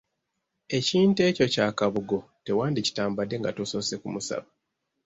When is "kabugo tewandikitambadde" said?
1.77-3.35